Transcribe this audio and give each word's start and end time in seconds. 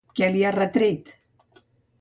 Què 0.19 0.29
li 0.35 0.41
ha 0.47 0.53
retret? 0.55 1.13